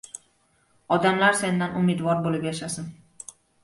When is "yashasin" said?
2.53-2.93